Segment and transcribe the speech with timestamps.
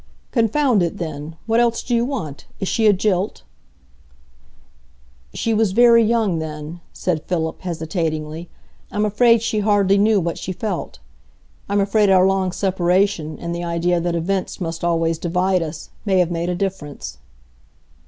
[0.31, 2.47] "Confound it, then; what else do you want?
[2.59, 3.43] Is she a jilt?"
[5.35, 8.49] "She was very young then," said Philip, hesitatingly.
[8.91, 10.97] "I'm afraid she hardly knew what she felt.
[11.69, 16.17] I'm afraid our long separation, and the idea that events must always divide us, may
[16.17, 17.19] have made a difference."